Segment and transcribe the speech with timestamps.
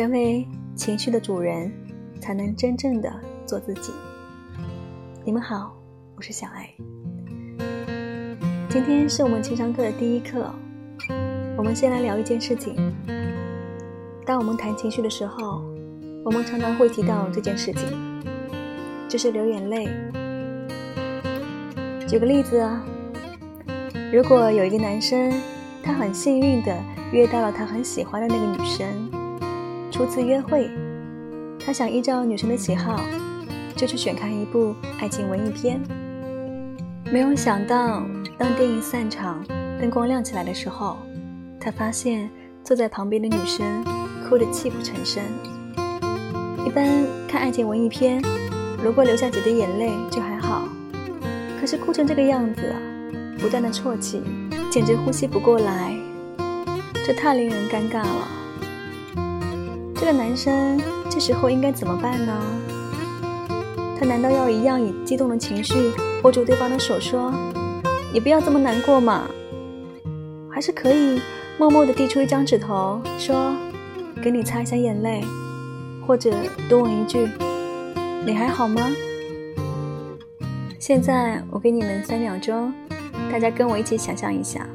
[0.00, 1.70] 成为情绪的主人，
[2.22, 3.12] 才能真正的
[3.44, 3.92] 做自己。
[5.26, 5.76] 你们好，
[6.16, 6.70] 我是小爱。
[8.70, 10.50] 今天是我们情商课的第一课，
[11.54, 12.74] 我们先来聊一件事情。
[14.24, 15.62] 当我们谈情绪的时候，
[16.24, 17.82] 我们常常会提到这件事情，
[19.06, 19.86] 就是流眼泪。
[22.08, 22.82] 举个例子啊，
[24.10, 25.30] 如果有一个男生，
[25.82, 26.74] 他很幸运的
[27.12, 29.19] 约到了他很喜欢的那个女生。
[30.00, 30.70] 初次约会，
[31.62, 32.98] 他想依照女生的喜好，
[33.76, 35.78] 就去选看一部爱情文艺片。
[37.12, 38.02] 没有想到，
[38.38, 39.44] 当电影散场，
[39.78, 40.96] 灯光亮起来的时候，
[41.60, 42.30] 他发现
[42.64, 43.84] 坐在旁边的女生
[44.26, 45.22] 哭得泣不成声。
[46.64, 46.88] 一般
[47.28, 48.22] 看爱情文艺片，
[48.82, 50.66] 如果流下几滴眼泪就还好，
[51.60, 52.74] 可是哭成这个样子，
[53.38, 54.22] 不断的啜泣，
[54.70, 55.94] 简直呼吸不过来，
[57.04, 58.39] 这太令人尴尬了。
[60.00, 62.42] 这个男生这时候应该怎么办呢？
[63.98, 67.30] 他难道要一样以激动的情绪握住对方的手说
[68.10, 69.28] ：“你不要这么难过嘛？”
[70.50, 71.20] 还是可以
[71.58, 73.54] 默默地递出一张纸头说
[74.24, 75.22] ：“给你擦一下眼泪。”
[76.08, 76.32] 或者
[76.66, 77.28] 多问一句
[78.24, 78.90] ：“你还好吗？”
[80.80, 82.72] 现在我给你们三秒钟，
[83.30, 84.66] 大家跟我一起想象一下，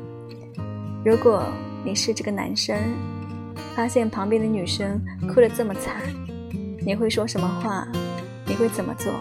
[1.03, 1.43] 如果
[1.83, 2.77] 你是这个男生。
[3.75, 6.01] 发现旁边的女生哭得这么惨，
[6.85, 7.85] 你会说什么话？
[8.47, 9.11] 你会怎么做？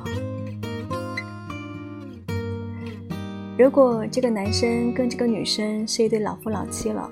[3.58, 7.10] 如果这个男生跟这个女生是一对老夫老妻了，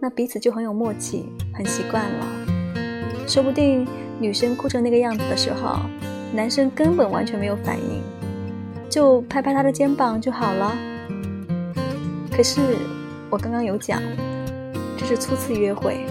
[0.00, 2.26] 那彼此就很有默契，很习惯了。
[3.26, 3.86] 说不定
[4.18, 5.78] 女生哭成那个样子的时候，
[6.34, 8.02] 男生根本完全没有反应，
[8.90, 10.76] 就拍拍她的肩膀就好了。
[12.32, 12.60] 可是
[13.30, 14.02] 我刚刚有讲，
[14.96, 16.04] 这是初次约会。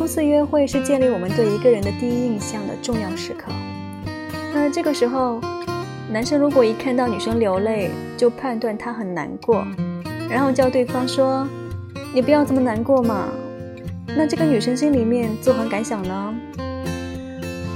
[0.00, 3.52] 初次约会是建立我们对一个人的第一印象的重要时刻。
[4.54, 5.38] 那这个时候，
[6.10, 9.62] 男生如果一看到女生流泪，就判断她很难过，
[10.30, 11.46] 然后叫对方说
[12.14, 13.28] ：“你不要这么难过嘛。”
[14.16, 16.34] 那这个女生心里面作何感想呢？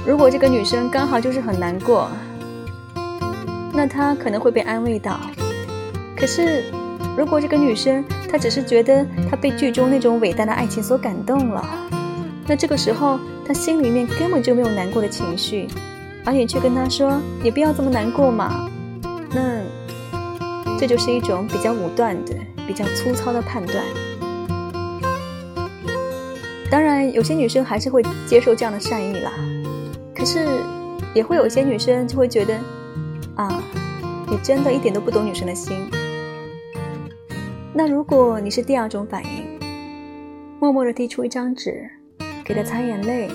[0.03, 2.09] 如果这个女生刚好就是很难过，
[3.71, 5.19] 那她可能会被安慰到。
[6.17, 6.63] 可是，
[7.15, 11.63] 如果这个女生她只是觉得她被剧中那种伟大的爱情所感动了。
[12.47, 15.67] 那这个时候，他心里面根本就没有难过的情绪，
[16.23, 18.69] 而你却跟他说：“你不要这么难过嘛。”
[19.33, 19.61] 那
[20.77, 22.35] 这就是一种比较武断的、
[22.67, 23.83] 比较粗糙的判断。
[26.69, 29.31] 当然，有些女生还是会接受这样的善意啦。
[30.15, 30.45] 可是，
[31.15, 32.55] 也会有些女生就会觉得
[33.35, 33.63] ：“啊，
[34.29, 35.75] 你真的一点都不懂女生的心。”
[37.73, 39.45] 那如果你是第二种反应，
[40.59, 41.89] 默默的递出一张纸。
[42.45, 43.27] 给他擦眼泪，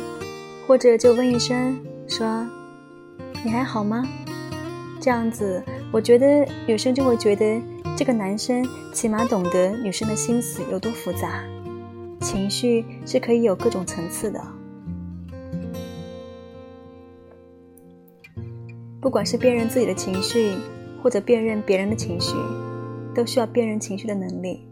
[0.69, 1.77] 或者就问一声
[2.07, 2.47] 说
[3.45, 4.09] ：“你还好吗？”
[5.03, 5.61] 这样子，
[5.93, 7.61] 我觉得女生就会觉得
[7.97, 11.43] 这个男生起码懂得女生的心思有多复杂，
[12.21, 14.41] 情绪是可以有各种层次的。
[19.01, 20.53] 不管是辨认自己的情绪，
[21.03, 22.37] 或者辨认别人的情绪，
[23.13, 24.69] 都需要辨认情绪的能力。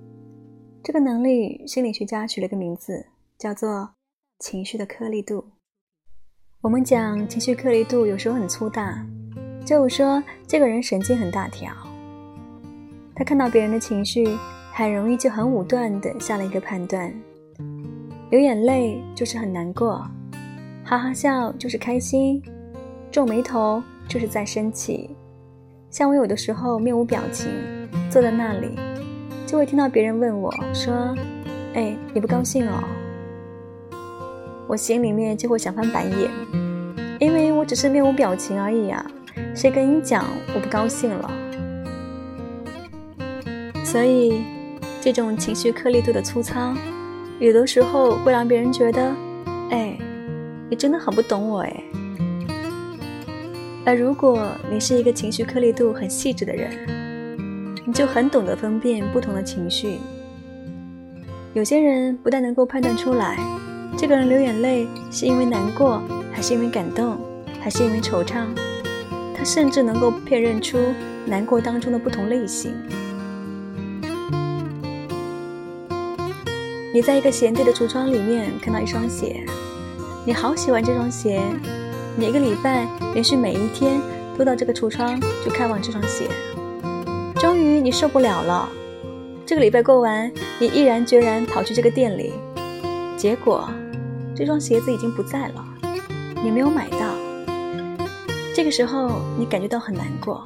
[0.84, 3.06] 这个能力，心理学家取了个名字，
[3.36, 3.97] 叫做。
[4.38, 5.44] 情绪的颗粒度，
[6.60, 9.04] 我们讲情绪颗粒度有时候很粗大，
[9.66, 11.72] 就是说这个人神经很大条，
[13.16, 14.38] 他看到别人的情绪，
[14.72, 17.12] 很容易就很武断的下了一个判断，
[18.30, 20.06] 流眼泪就是很难过，
[20.84, 22.40] 哈哈笑就是开心，
[23.10, 25.10] 皱眉头就是在生气。
[25.90, 27.50] 像我有的时候面无表情
[28.08, 28.78] 坐在那里，
[29.48, 31.12] 就会听到别人问我说
[31.74, 32.84] ：“哎，你不高兴哦？”
[34.68, 36.30] 我心里面就会想翻白眼，
[37.18, 39.02] 因为我只是面无表情而已啊，
[39.54, 41.30] 谁跟你讲我不高兴了？
[43.82, 44.42] 所以，
[45.00, 46.74] 这种情绪颗粒度的粗糙，
[47.40, 49.10] 有的时候会让别人觉得，
[49.70, 49.96] 哎，
[50.68, 51.82] 你真的很不懂我哎。
[53.86, 56.70] 而如果你是一个情绪颗粒度很细致的人，
[57.86, 59.96] 你就很懂得分辨不同的情绪。
[61.54, 63.38] 有些人不但能够判断出来。
[63.96, 66.02] 这个人流眼泪是因为难过，
[66.32, 67.18] 还是因为感动，
[67.60, 68.46] 还是因为惆怅？
[69.36, 70.78] 他甚至能够辨认出
[71.24, 72.72] 难过当中的不同类型。
[76.92, 79.44] 你在一个闲置的橱窗里面看到一双鞋，
[80.24, 81.40] 你好喜欢这双鞋，
[82.16, 84.00] 你一个礼拜连续每一天
[84.36, 86.26] 都到这个橱窗去看望这双鞋。
[87.36, 88.68] 终于你受不了了，
[89.46, 92.32] 这个礼拜过完，你毅然决然跑去这个店里，
[93.18, 93.68] 结果。
[94.34, 95.64] 这双鞋子已经不在了，
[96.44, 96.98] 你没有买到。
[98.54, 100.44] 这个时候，你感觉到很难过。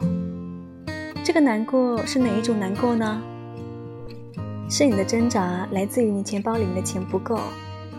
[1.22, 3.20] 这个难过是哪一种难过呢？
[4.70, 7.38] 是你的挣扎来自于你钱包里面的钱不够，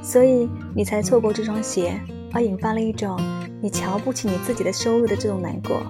[0.01, 1.93] 所以你才错过这双鞋，
[2.33, 3.15] 而引发了一种
[3.61, 5.83] 你瞧不起你自己的收入的这种难过。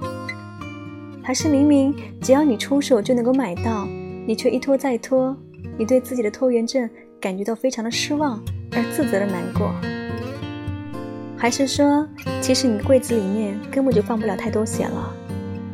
[1.23, 3.87] 还是明明只要你出手就能够买到，
[4.27, 5.33] 你却一拖再拖，
[5.77, 6.89] 你对自己的拖延症
[7.21, 8.43] 感觉到非常的失望
[8.75, 9.73] 而自责的难过？
[11.37, 12.07] 还是说，
[12.41, 15.13] 其实你的柜子里面根本就放不了太多鞋了，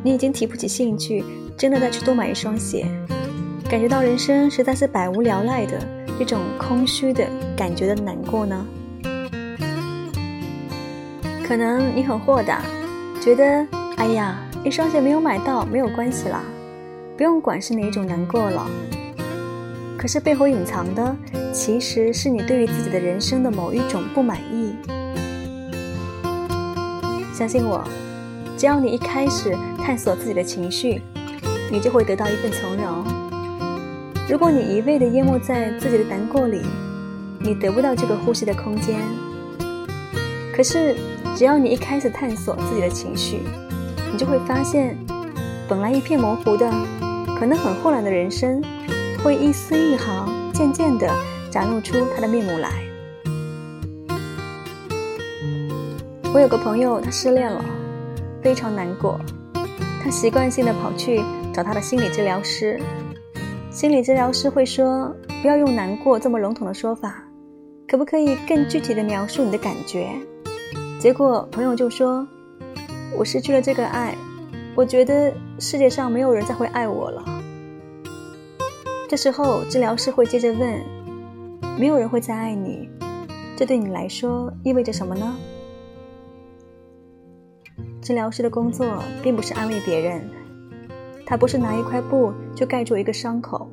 [0.04, 1.24] 你已经提不起兴趣，
[1.58, 2.86] 真的再去多买一双鞋，
[3.70, 5.80] 感觉到人生实在是百无聊赖的
[6.18, 7.26] 这种空虚的
[7.56, 8.66] 感觉的难过呢？
[11.44, 12.62] 可能你很豁达，
[13.22, 13.68] 觉得
[13.98, 14.40] 哎呀。
[14.62, 16.44] 一双鞋没有买到没有关系啦，
[17.16, 18.68] 不用管是哪一种难过了。
[20.00, 21.14] 可是背后隐藏的，
[21.52, 24.74] 其实是你对于自己的人生的某一种不满意。
[27.34, 27.84] 相信我，
[28.58, 31.02] 只要你一开始探索自己的情绪，
[31.70, 33.04] 你就会得到一份从容。
[34.30, 36.62] 如果你一味的淹没在自己的难过里，
[37.38, 39.02] 你得不到这个呼吸的空间。
[40.56, 40.96] 可是，
[41.36, 43.42] 只要你一开始探索自己的情绪，
[44.14, 44.98] 你就会发现，
[45.68, 46.72] 本来一片模糊的，
[47.38, 48.64] 可能很混乱的人生，
[49.24, 51.08] 会一丝一毫，渐渐地
[51.52, 52.70] 展露出他的面目来。
[56.34, 57.64] 我有个朋友，他失恋了，
[58.42, 59.20] 非常难过，
[60.04, 61.22] 他习惯性的跑去
[61.54, 62.80] 找他的心理治疗师。
[63.72, 67.24] 心理治疗师会说，不要用难过这么笼统的说法，
[67.88, 70.10] 可不可以更具体的描述你的感觉？
[71.00, 72.28] 结果朋友就说。
[73.18, 74.16] 我失去了这个爱，
[74.76, 77.39] 我觉得世界上没有人再会爱我了。
[79.10, 80.80] 这时候，治疗师会接着问
[81.80, 82.88] ：“没有人会再爱你，
[83.58, 85.36] 这对你来说意味着什么呢？”
[88.04, 90.22] 治疗师的工作并不是安慰别人，
[91.26, 93.68] 他不是拿一块布就盖住一个伤口，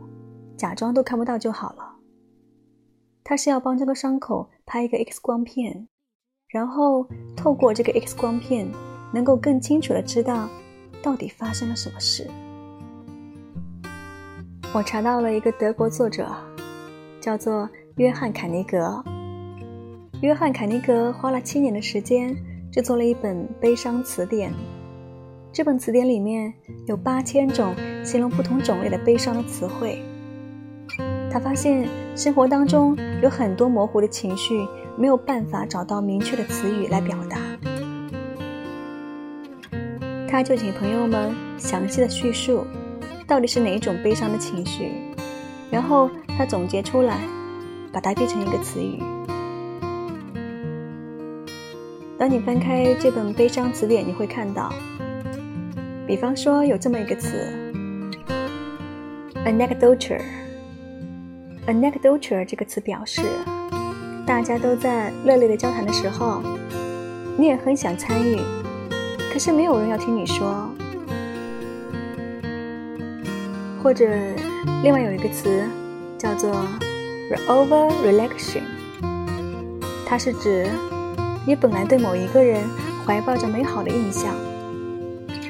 [0.57, 1.97] 假装都看不到就好了。
[3.23, 5.87] 他是要帮这个伤口拍一个 X 光片，
[6.49, 7.07] 然后
[7.37, 8.67] 透过这个 X 光片。
[9.13, 10.49] 能够更清楚的知道
[11.01, 12.29] 到底发生了什么事。
[14.75, 16.29] 我查到了一个德国作者，
[17.21, 19.03] 叫做约翰·凯尼格。
[20.21, 22.37] 约翰·凯尼格花了七年的时间
[22.71, 24.53] 制作了一本悲伤词典。
[25.51, 26.53] 这本词典里面
[26.87, 27.75] 有八千种
[28.05, 30.03] 形容不同种类的悲伤的词汇。
[31.31, 34.67] 他发现生活当中有很多模糊的情绪，
[34.99, 37.39] 没有办法找到明确的词语来表达。
[40.29, 42.63] 他就请朋友们详细的叙述，
[43.27, 44.93] 到底是哪一种悲伤的情绪，
[45.71, 46.09] 然后
[46.39, 47.19] 他总结出来，
[47.93, 49.03] 把它变成一个词语。
[52.17, 54.73] 当你翻开这本悲伤词典，你会看到，
[56.07, 57.53] 比方说有这么一个词
[59.45, 60.21] ，anecdote。
[61.67, 63.23] anecdote 这个词表示，
[64.25, 66.41] 大家都在热烈的交谈的时候，
[67.37, 68.39] 你也很想参与。
[69.33, 70.71] 可是没有人要听你说，
[73.87, 74.05] 或者
[74.83, 75.63] 另外有一个词
[76.19, 76.51] 叫做
[77.47, 78.63] over relaxation，
[80.05, 80.69] 它是指
[81.47, 82.65] 你本来对某一个人
[83.07, 84.35] 怀抱着美好的印象，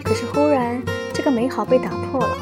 [0.04, 0.82] 可是忽然
[1.14, 2.36] 这个美好被打破了。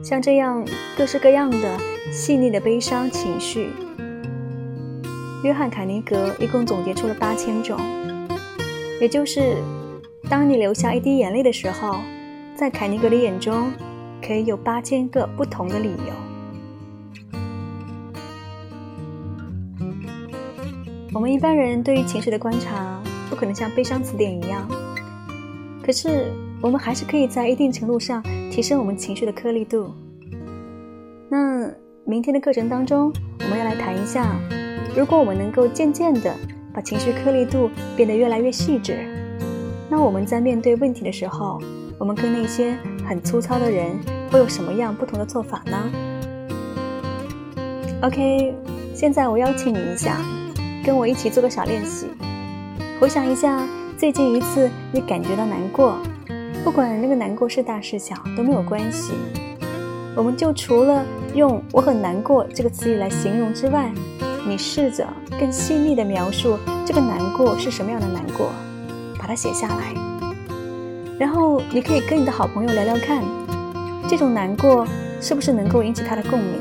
[0.00, 0.64] 像这样
[0.96, 1.76] 各式各样的
[2.12, 3.70] 细腻的悲伤情绪，
[5.42, 7.76] 约翰凯尼格一共总结出了八千种。
[9.00, 9.56] 也就是，
[10.30, 11.98] 当你流下一滴眼泪的时候，
[12.56, 13.72] 在凯尼格的眼中，
[14.24, 16.12] 可以有八千个不同的理由。
[21.12, 24.68] 我们一般人对于情绪的观察，不可能像悲伤词典一样，
[25.82, 29.92] 可是我们还是可以在一定程度上提升我们情绪的颗粒度。
[31.28, 31.70] 那
[32.04, 34.34] 明天的课程当中，我们要来谈一下，
[34.96, 36.34] 如果我们能够渐渐的。
[36.74, 39.06] 把情绪颗粒度变得越来越细致，
[39.90, 41.60] 那我们在面对问题的时候，
[42.02, 42.76] 我们跟那些
[43.08, 43.96] 很粗糙的人
[44.28, 45.88] 会有什么样不同的做法呢
[48.02, 48.52] ？OK，
[48.92, 50.16] 现在我邀请你一下，
[50.84, 52.08] 跟我一起做个小练习，
[52.98, 53.64] 回想一下
[53.96, 55.96] 最近一次你感觉到难过，
[56.64, 59.12] 不管那个难过是大是小都没有关系，
[60.16, 61.04] 我们就除了
[61.36, 63.88] 用“我很难过”这个词语来形容之外。
[64.44, 65.06] 你试着
[65.38, 68.50] 更细腻的描述这个难过是什么样的难过，
[69.16, 70.01] 把它写下来。
[71.22, 73.22] 然后你可以跟你的好朋友聊聊看，
[74.08, 74.84] 这种难过
[75.20, 76.58] 是不是能够引起他的共鸣，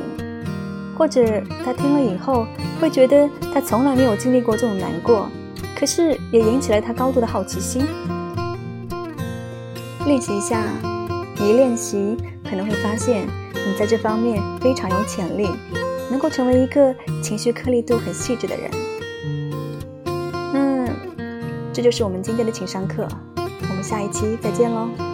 [0.95, 2.45] 或者他听了以后
[2.79, 5.27] 会觉得他从来没有经历过这种难过，
[5.75, 7.83] 可是也引起了他高度的好奇心。
[10.05, 10.63] 练习一下，
[11.39, 12.15] 一练习
[12.47, 15.49] 可能会发现你在这方面非常有潜力，
[16.11, 18.69] 能够成为一个情绪颗粒度很细致的人。
[20.53, 20.87] 那
[21.73, 23.07] 这就是我们今天的情商课，
[23.81, 25.10] 下一期再见喽。